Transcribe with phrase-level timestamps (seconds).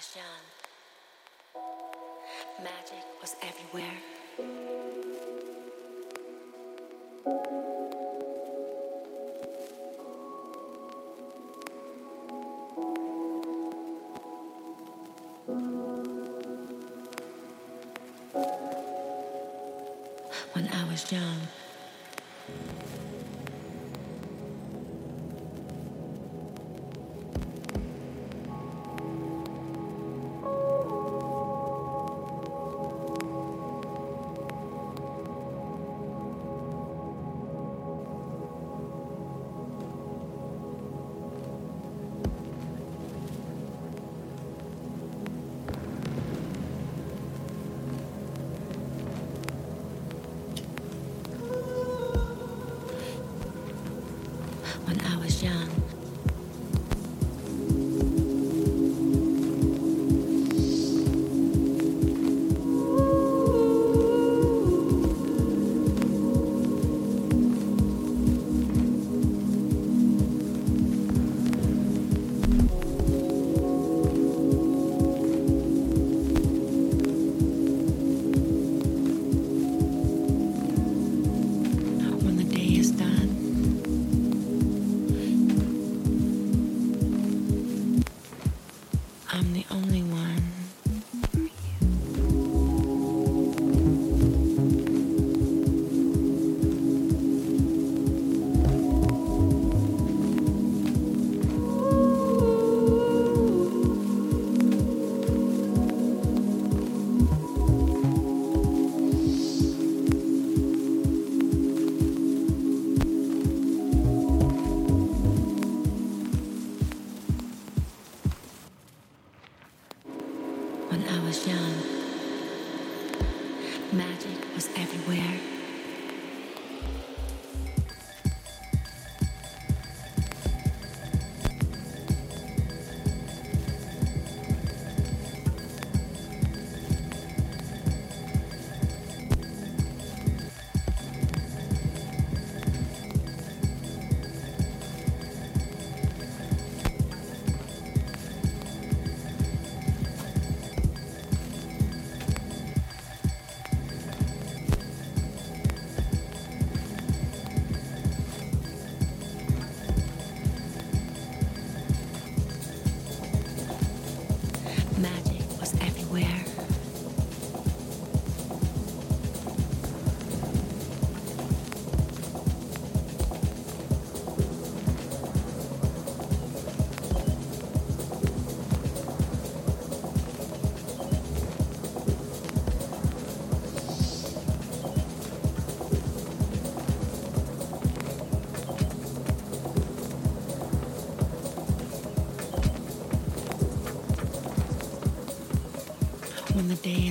[0.00, 0.44] was young,
[2.64, 3.98] magic was everywhere.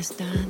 [0.10, 0.49] están.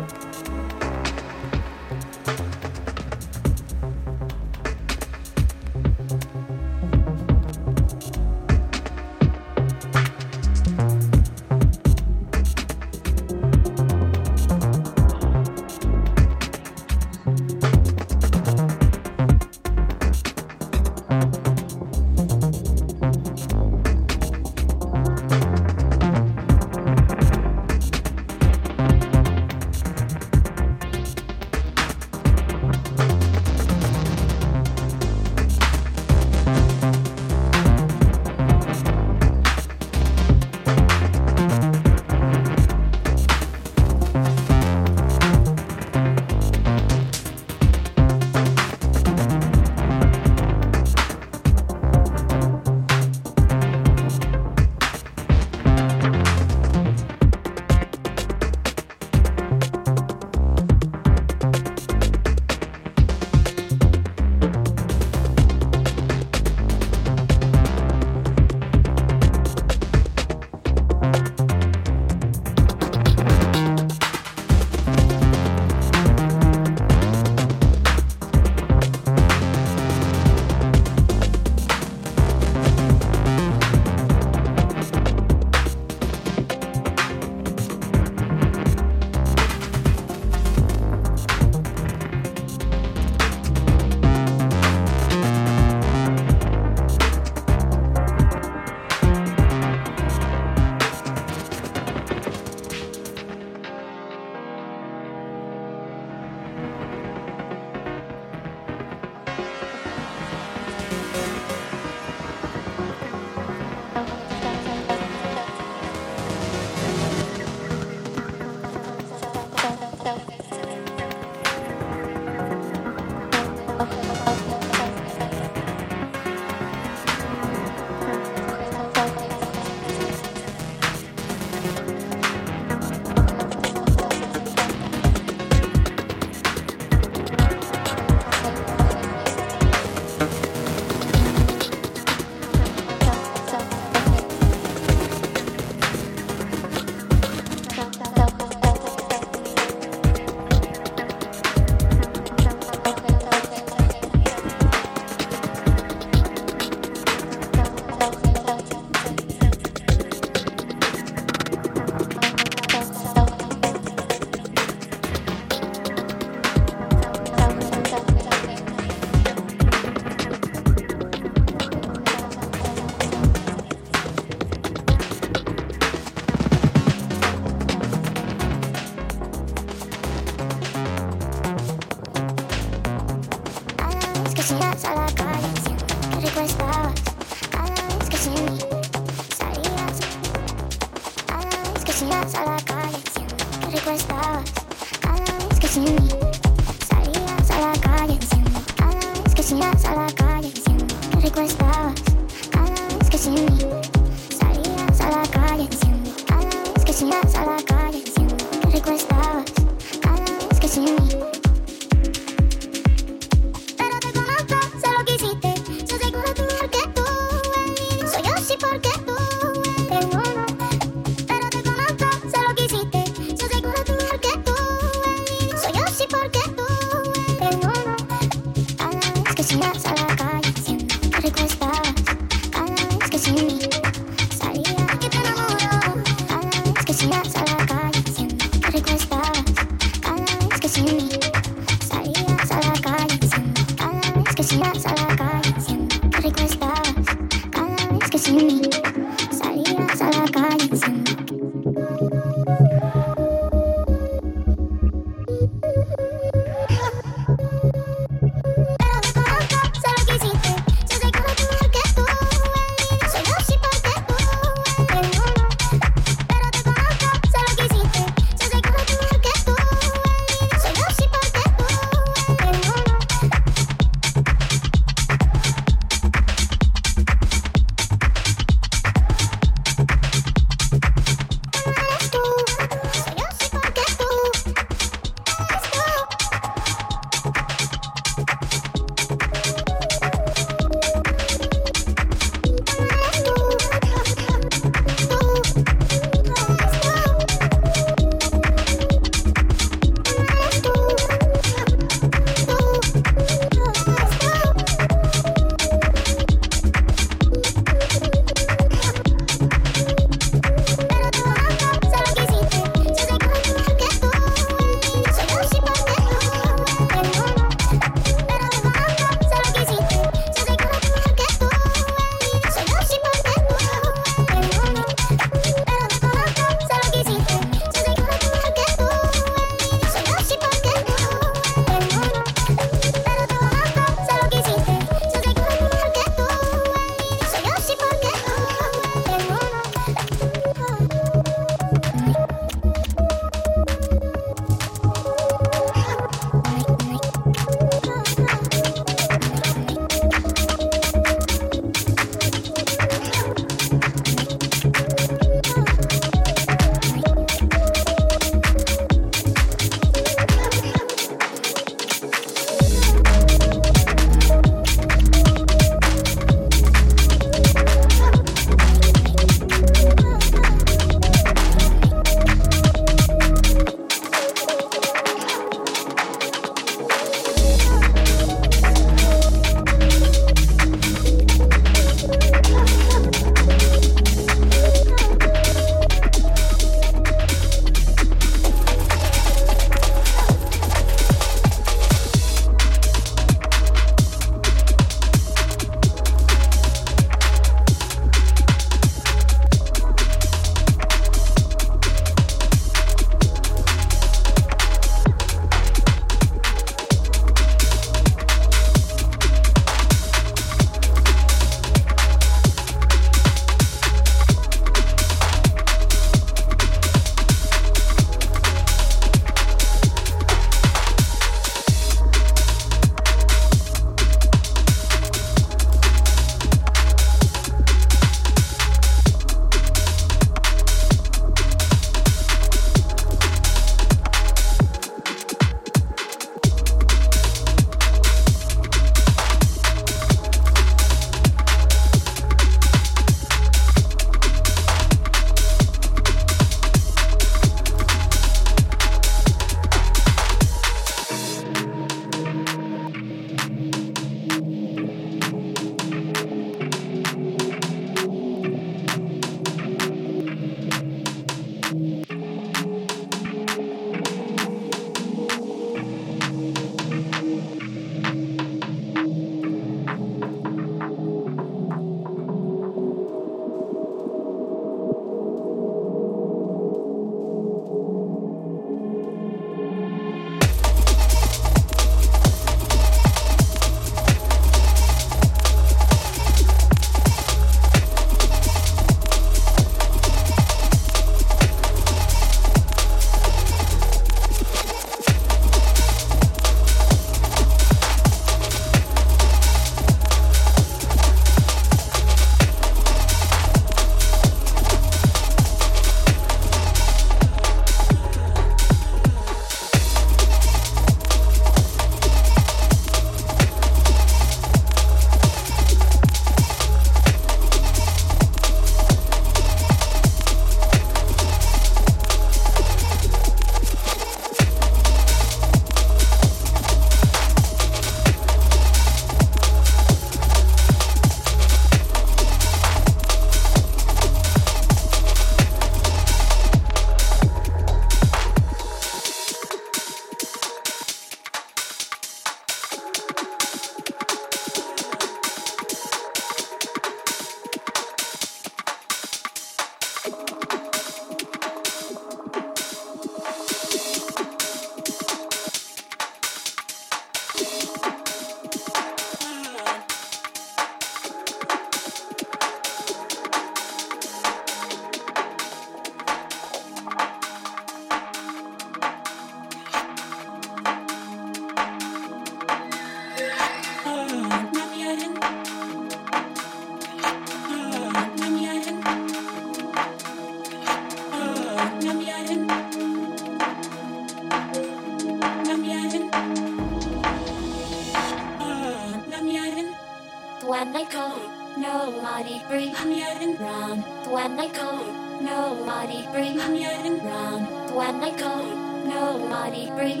[594.36, 594.84] When I call,
[595.22, 597.74] nobody bring round.
[597.74, 598.44] When I call,
[598.84, 600.00] nobody bring.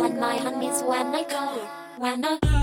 [0.00, 1.58] When my hand is when I call,
[1.98, 2.53] when I.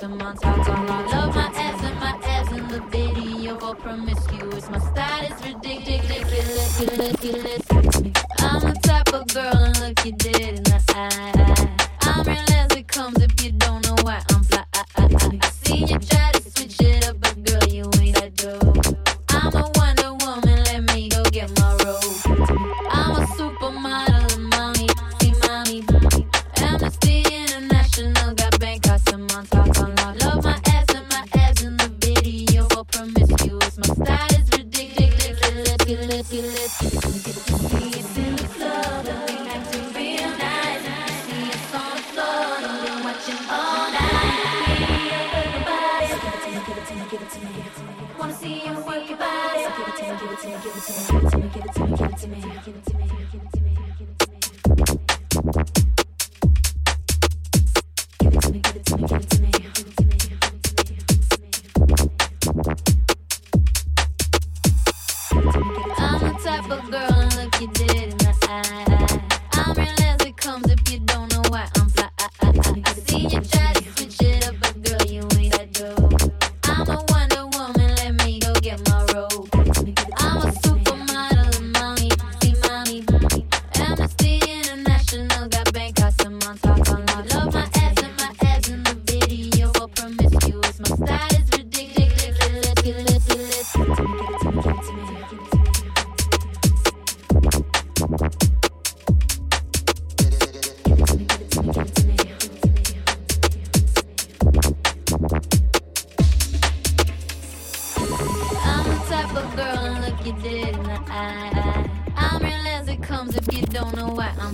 [0.00, 4.70] the montage all I love my ass and my ass in the video for promiscuous.
[4.70, 6.80] My style is ridiculous.
[6.80, 8.24] ridiculous, ridiculous.
[8.38, 11.39] I'm the type of girl and look you dead in the eye.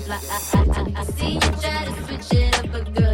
[0.04, 3.05] like I, I, I, I see you try to switch it up again.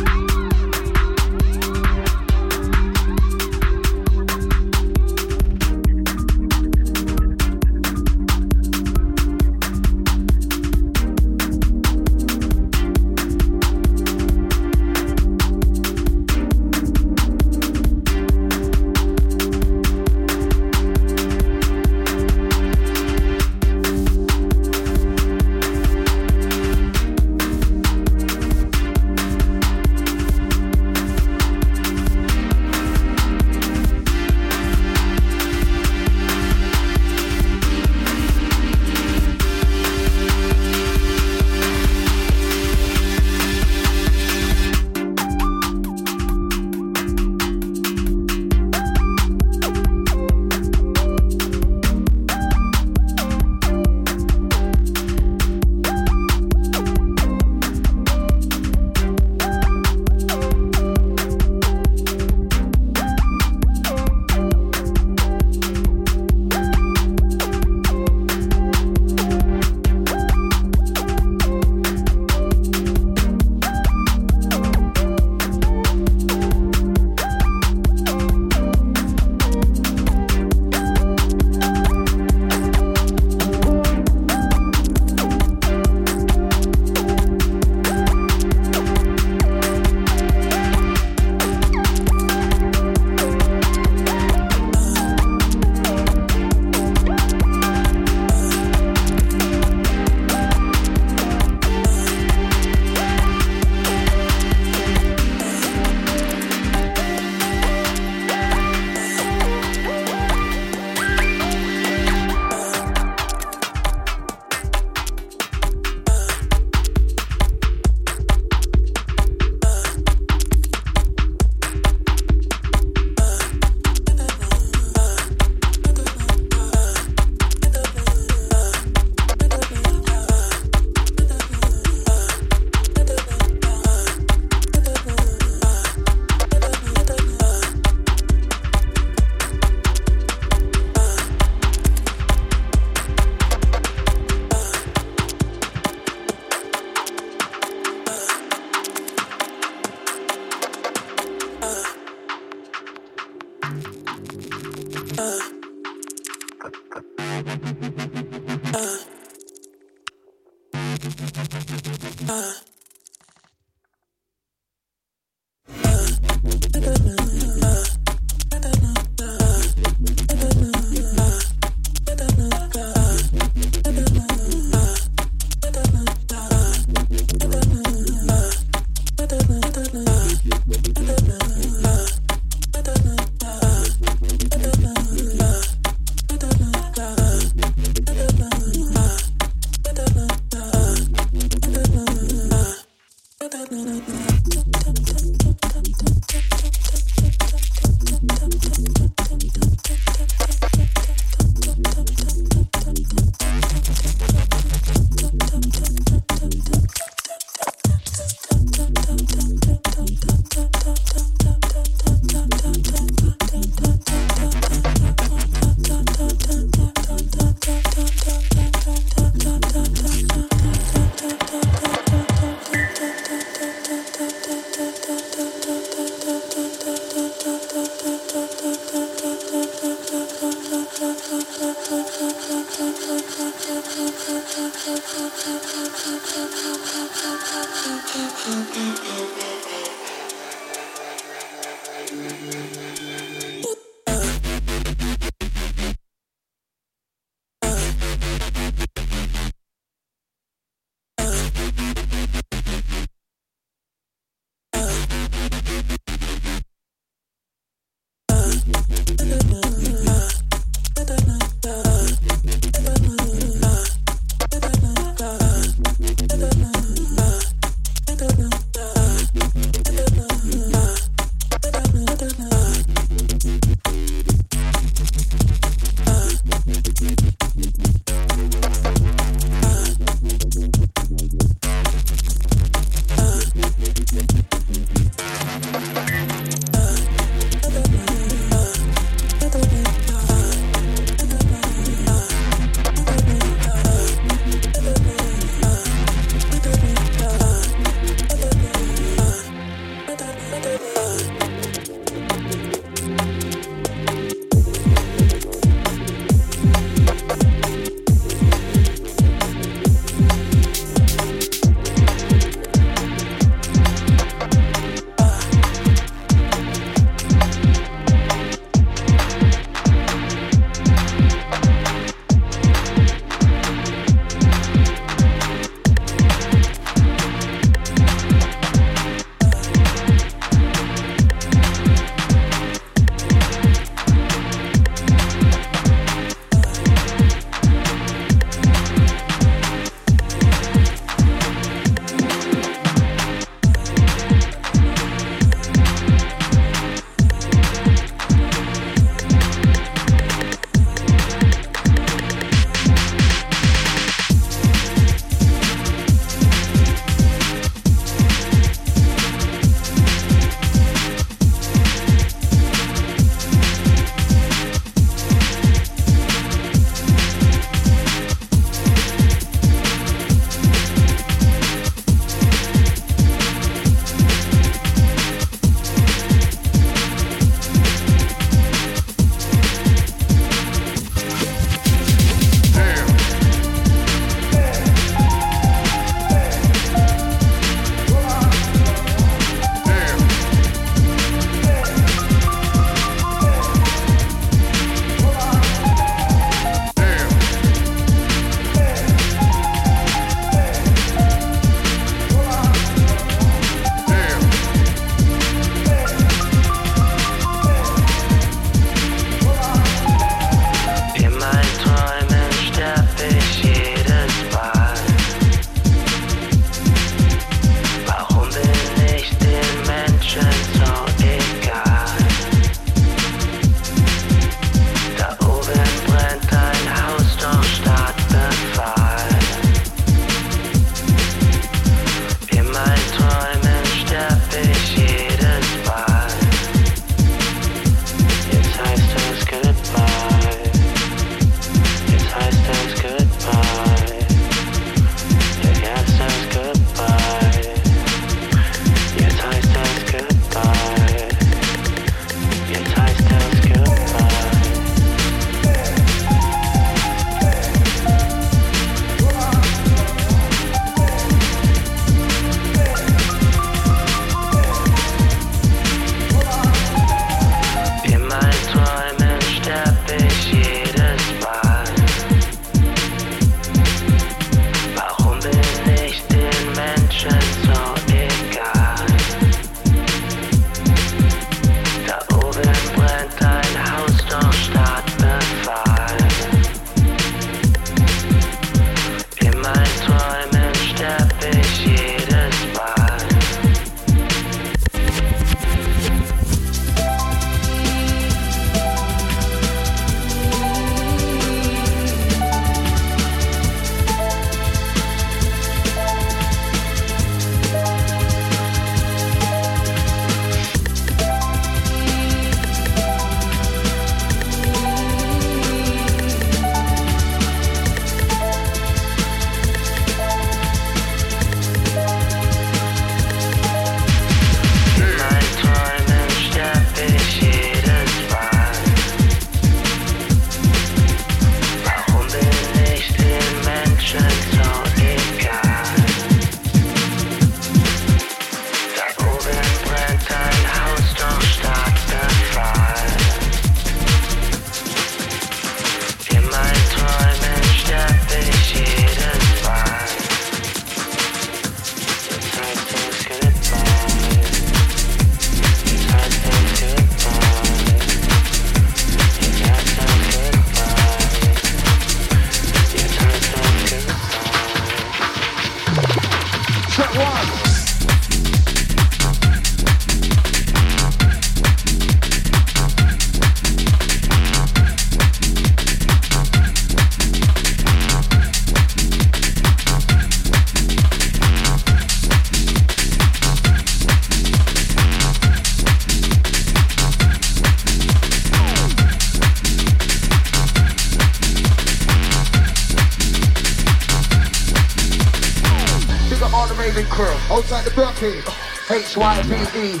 [599.74, 600.00] E.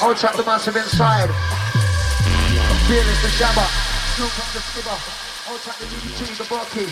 [0.00, 1.28] I'll trap the massive inside.
[2.88, 3.66] Fearless the jabber.
[4.16, 4.96] The skipper.
[5.48, 6.88] I'll trap the DDT, the Barkey.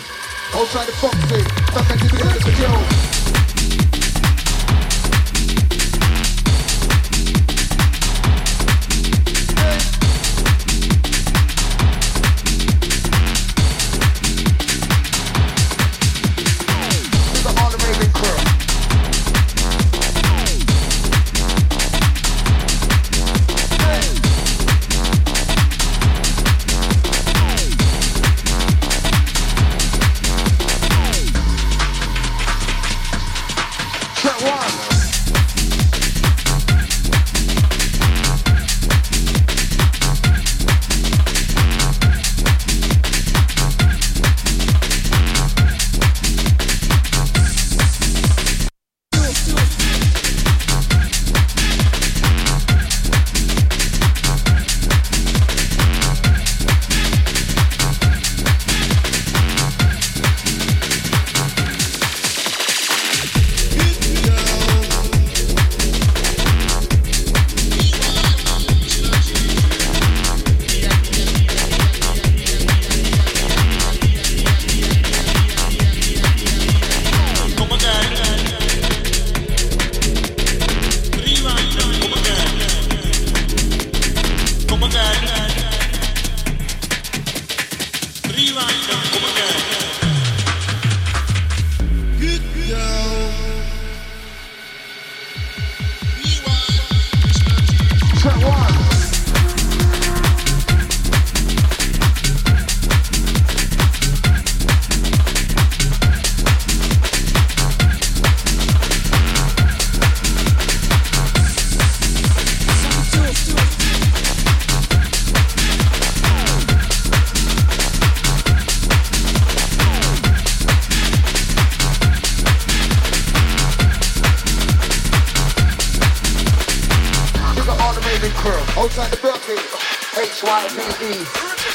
[0.53, 1.45] I'll try the boxing.
[1.73, 3.08] Sometimes you feel like it's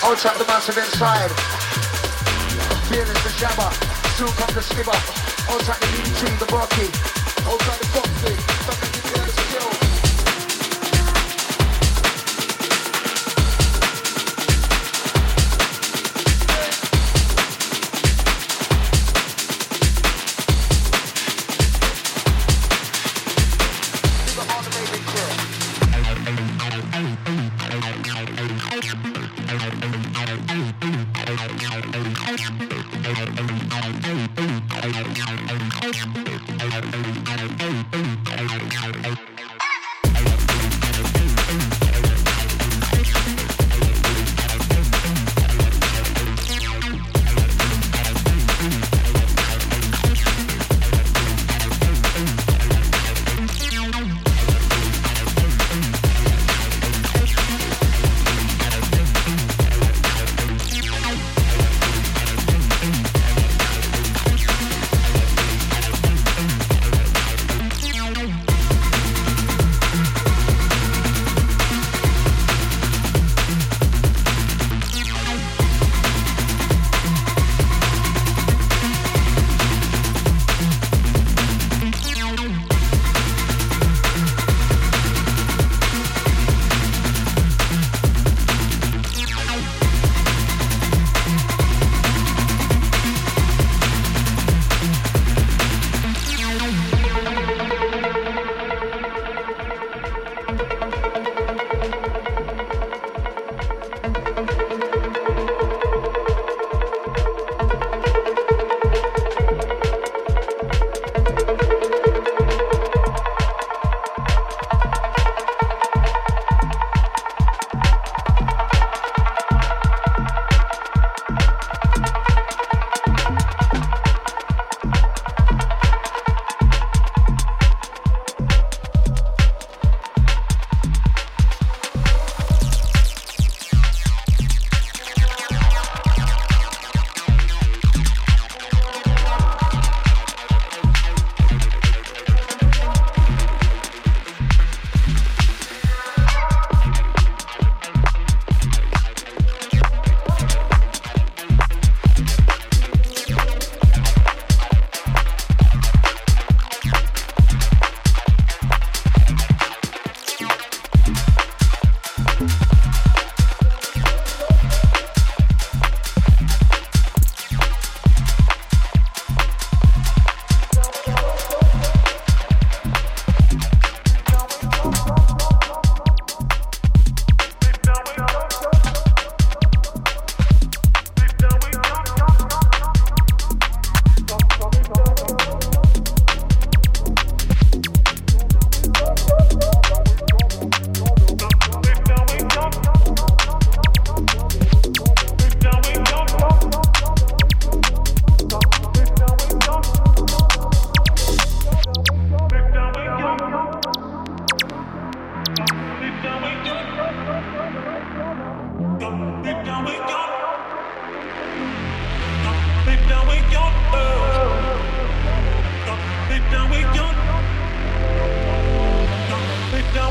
[0.03, 1.31] I'll trap the massive inside.
[2.93, 3.71] Here is the jabber,
[4.17, 4.97] soon comes the skipper.
[5.49, 6.89] I'll track the DT, the Rocky.
[7.47, 8.94] I'll track the Foxy,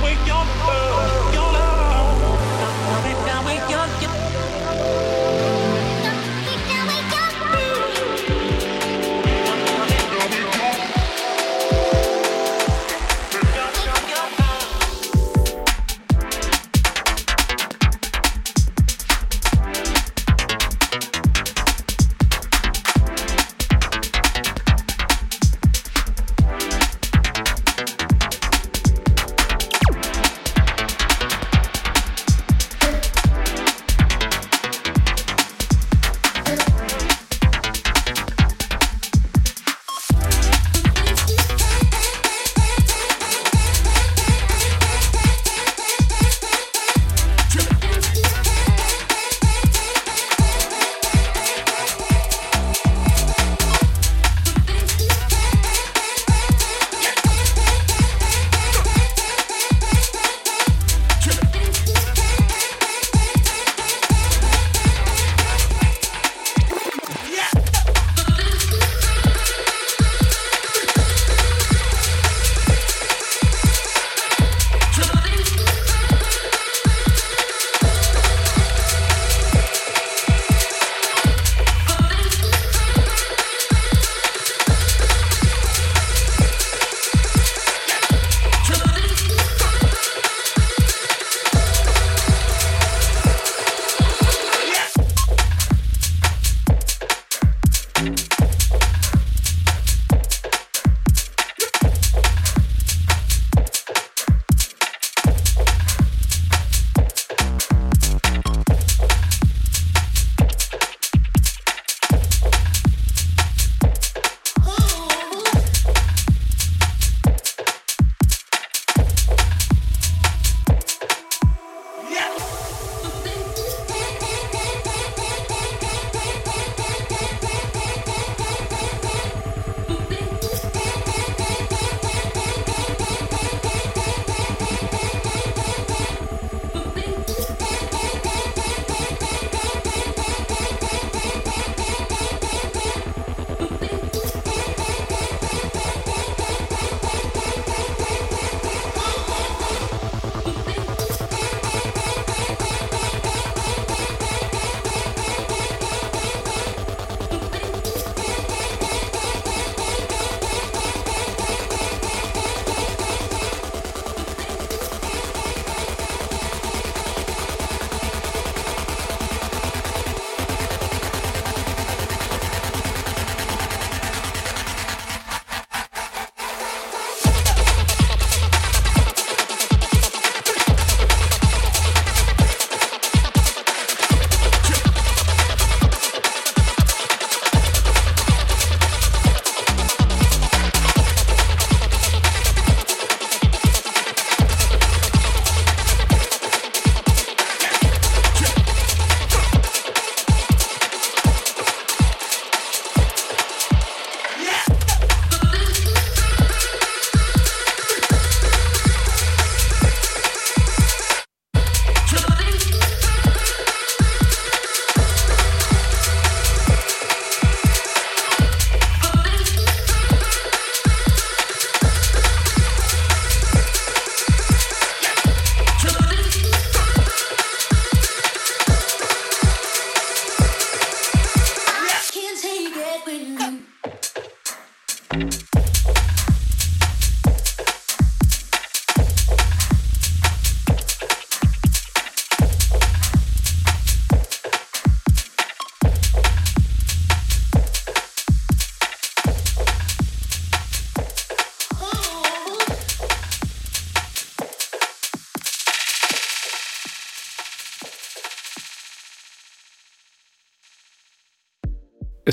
[0.03, 0.62] wake up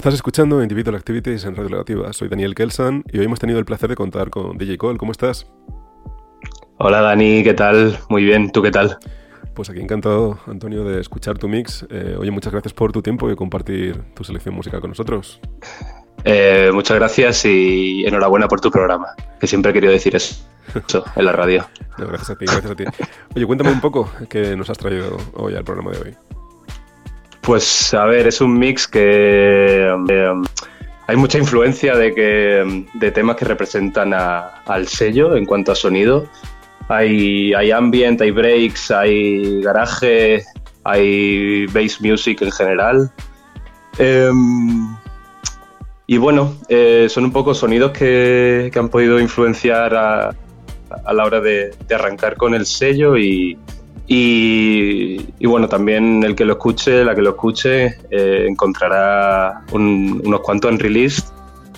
[0.01, 2.11] Estás escuchando Individual Activities en Radio Relativa.
[2.15, 4.97] Soy Daniel Kelsan y hoy hemos tenido el placer de contar con DJ Cole.
[4.97, 5.47] ¿Cómo estás?
[6.79, 7.99] Hola Dani, ¿qué tal?
[8.09, 8.97] Muy bien, ¿tú qué tal?
[9.53, 11.87] Pues aquí encantado, Antonio, de escuchar tu mix.
[11.91, 15.39] Eh, oye, muchas gracias por tu tiempo y compartir tu selección musical con nosotros.
[16.25, 20.49] Eh, muchas gracias y enhorabuena por tu programa, que siempre he querido decir eso,
[20.89, 21.67] eso en la radio.
[21.99, 22.85] No, gracias a ti, gracias a ti.
[23.37, 26.30] Oye, cuéntame un poco qué nos has traído hoy al programa de hoy.
[27.43, 30.33] Pues a ver, es un mix que eh,
[31.07, 35.75] hay mucha influencia de, que, de temas que representan a- al sello en cuanto a
[35.75, 36.27] sonido.
[36.89, 40.45] Hay, hay ambient, hay breaks, hay garaje,
[40.85, 43.11] hay bass music en general.
[43.99, 44.95] Em,
[46.07, 50.31] y bueno, eh, son un poco sonidos que, que han podido influenciar a,
[51.05, 53.57] a la hora de, de arrancar con el sello y,
[54.13, 60.41] y, bueno, también el que lo escuche, la que lo escuche, eh, encontrará un- unos
[60.41, 61.23] cuantos en release,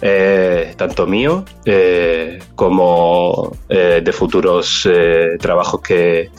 [0.01, 6.31] eh, tanto mío eh, como eh, de futuros eh, trabajos que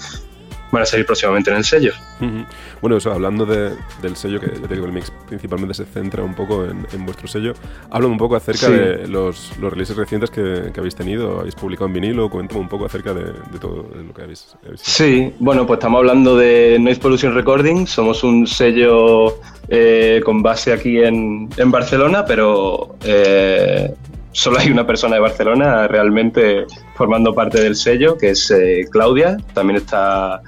[0.71, 1.93] van a salir próximamente en el sello.
[2.19, 2.43] Ujú.
[2.83, 3.71] Bueno, eso, hablando de-
[4.01, 7.05] del sello, que ya te digo, el mix principalmente se centra un poco en, en
[7.05, 7.53] vuestro sello.
[7.89, 8.73] Háblame un poco acerca Sí.
[8.73, 12.67] de los, los releases recientes que, que habéis tenido, habéis publicado en vinilo, cuéntame un
[12.67, 14.91] poco acerca de, de todo lo que habéis, habéis hecho.
[14.91, 17.87] Sí, bueno, pues estamos hablando de Noise Pollution Recording.
[17.87, 23.93] Somos un sello eh, con base aquí en, en Barcelona, pero eh,
[24.33, 26.65] solo hay una persona de Barcelona realmente
[26.95, 29.37] formando parte del sello, que es eh, Claudia.
[29.53, 30.41] También está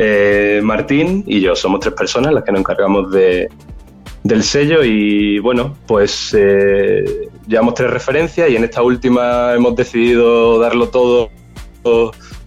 [0.00, 1.56] eh, Martín y yo.
[1.56, 3.48] Somos tres personas las que nos encargamos de,
[4.22, 10.58] del sello y bueno, pues eh, llevamos tres referencias y en esta última hemos decidido
[10.60, 11.30] darlo todo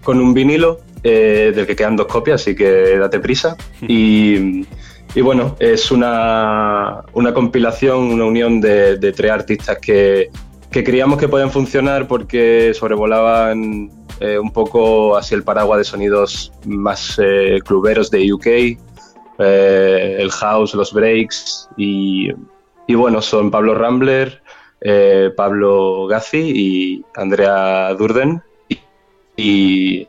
[0.03, 3.57] con un vinilo eh, del que quedan dos copias, así que date prisa.
[3.87, 4.65] Y,
[5.13, 10.29] y bueno, es una, una compilación, una unión de, de tres artistas que,
[10.71, 13.89] que creíamos que pueden funcionar porque sobrevolaban
[14.21, 18.47] eh, un poco hacia el paraguas de sonidos más eh, cluberos de UK,
[19.39, 22.29] eh, el house, los breaks y,
[22.85, 24.43] y bueno, son Pablo Rambler,
[24.79, 28.43] eh, Pablo Gazzi y Andrea Durden.
[29.35, 30.07] Y,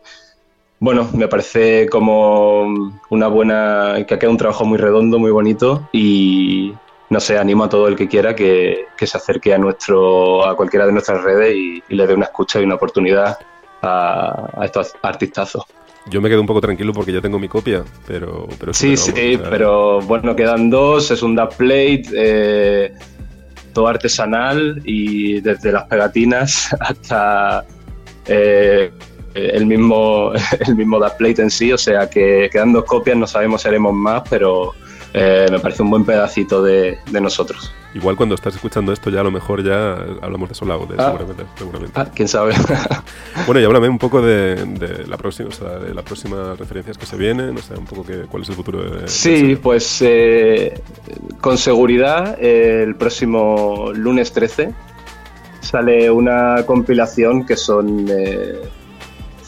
[0.79, 2.65] bueno, me parece como
[3.09, 6.75] una buena, que ha quedado un trabajo muy redondo, muy bonito y
[7.09, 10.57] no sé, animo a todo el que quiera que, que se acerque a nuestro, a
[10.57, 13.39] cualquiera de nuestras redes y le dé una escucha y una oportunidad
[13.83, 15.65] a, a estos artistazos.
[16.07, 18.49] Yo me quedo un poco tranquilo porque ya tengo mi copia, pero...
[18.59, 22.93] pero Sí, sí, pero bueno, quedan dos, es un dub plate, eh,
[23.73, 27.65] todo artesanal y desde las pegatinas hasta
[28.27, 28.91] eh,
[29.35, 30.33] el mismo
[30.67, 33.95] el mismo plate en sí, o sea que quedan dos copias, no sabemos si haremos
[33.95, 34.75] más, pero
[35.15, 37.73] eh, me parece un buen pedacito de, de nosotros.
[37.95, 41.07] Igual cuando estás escuchando esto ya a lo mejor ya hablamos de Soul Out, Ah.
[41.13, 41.93] seguramente, seguramente.
[42.01, 42.55] Ah, quién sabe.
[43.47, 46.97] Bueno, y háblame un poco de, de la próxima, o sea, de las próximas referencias
[46.99, 49.09] que se vienen, o sea, un poco que, cuál es el futuro de...
[49.09, 50.81] Sí, pues eh,
[51.41, 54.73] con seguridad eh, el próximo lunes 13
[55.61, 58.61] sale una compilación que son eh,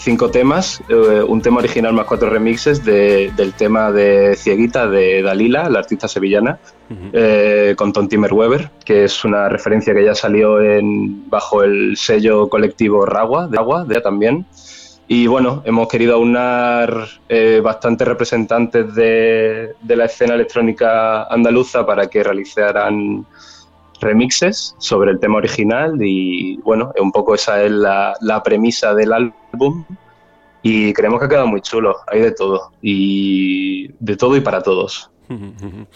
[0.04, 5.22] cinco temas, eh, un tema original más cuatro remixes de- del tema de Cieguita de
[5.22, 6.58] Dalila, la artista sevillana,
[6.90, 7.08] Ujú.
[7.14, 12.48] eh, con Tom Timmerweber, que es una referencia que ya salió en, bajo el sello
[12.48, 14.44] colectivo Ragua, de Agua, de ella también.
[15.08, 22.06] Y bueno, hemos querido aunar eh, bastantes representantes de, de la escena electrónica andaluza para
[22.08, 23.24] que realizaran
[24.00, 29.12] remixes sobre el tema original y bueno, un poco esa es la, la premisa del
[29.12, 29.84] álbum
[30.62, 34.62] y creemos que ha quedado muy chulo, hay de todo y de todo y para
[34.62, 35.10] todos.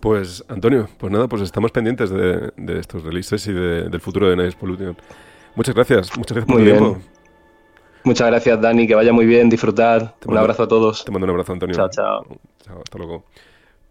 [0.00, 4.28] Pues Antonio, pues nada, pues estamos pendientes de, de estos releases y de- del futuro
[4.28, 4.94] de Nice Pollution.
[5.54, 6.78] Muchas gracias, muchas gracias por Muy tu bien.
[6.78, 7.00] tiempo.
[8.04, 10.14] Muchas gracias Dani, que vaya muy bien, disfrutad.
[10.18, 11.06] Te Un mando- abrazo a todos.
[11.06, 11.74] Te mando un abrazo, Antonio.
[11.74, 12.26] Chao, chao.
[12.62, 13.24] Chao, hasta luego.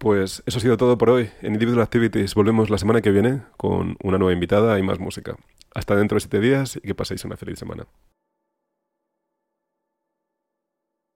[0.04, 1.30] Pues eso ha sido todo por hoy.
[1.41, 5.38] En Individual Activities volvemos la semana que viene con una nueva invitada y más música.
[5.74, 7.88] Hasta dentro de siete días y que paséis una feliz semana.